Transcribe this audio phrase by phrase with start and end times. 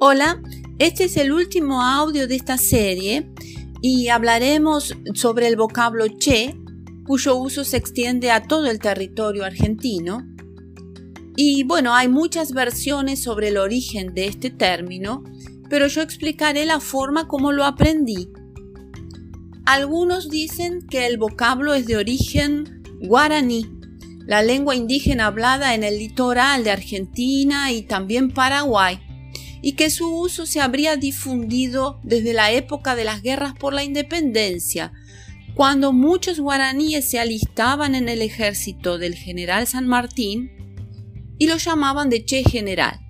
[0.00, 0.40] Hola,
[0.78, 3.32] este es el último audio de esta serie
[3.82, 6.54] y hablaremos sobre el vocablo che,
[7.04, 10.24] cuyo uso se extiende a todo el territorio argentino.
[11.34, 15.24] Y bueno, hay muchas versiones sobre el origen de este término,
[15.68, 18.30] pero yo explicaré la forma como lo aprendí.
[19.66, 23.68] Algunos dicen que el vocablo es de origen guaraní,
[24.26, 29.00] la lengua indígena hablada en el litoral de Argentina y también Paraguay
[29.60, 33.84] y que su uso se habría difundido desde la época de las guerras por la
[33.84, 34.92] independencia,
[35.54, 40.52] cuando muchos guaraníes se alistaban en el ejército del general San Martín
[41.38, 43.00] y lo llamaban de Che General.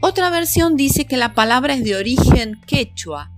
[0.00, 3.30] Otra versión dice que la palabra es de origen quechua,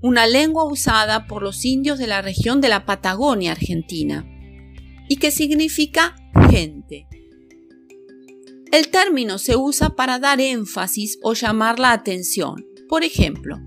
[0.00, 4.24] una lengua usada por los indios de la región de la Patagonia argentina,
[5.08, 6.14] y que significa
[6.50, 7.06] gente.
[8.74, 12.66] El término se usa para dar énfasis o llamar la atención.
[12.88, 13.60] Por ejemplo,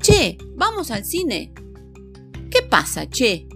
[0.00, 1.52] Che, vamos al cine.
[2.48, 3.48] ¿Qué pasa, Che?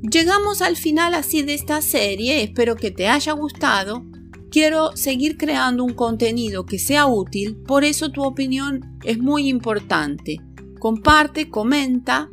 [0.00, 4.06] Llegamos al final así de esta serie, espero que te haya gustado.
[4.50, 10.38] Quiero seguir creando un contenido que sea útil, por eso tu opinión es muy importante.
[10.78, 12.30] Comparte, comenta,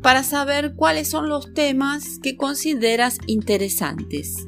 [0.00, 4.47] para saber cuáles son los temas que consideras interesantes.